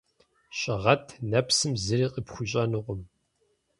[0.57, 3.01] Щыгъэт, нэпсым зыри къыпхуищӀэнукъым.